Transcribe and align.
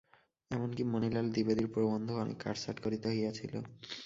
এমনি 0.51 0.73
কি, 0.77 0.83
মণিলাল 0.91 1.27
দ্বিবেদীর 1.33 1.67
প্রবন্ধও 1.73 2.21
অনেক 2.23 2.37
কাটছাঁট 2.43 2.77
করিতে 2.85 3.07
হইয়াছিল। 3.11 3.53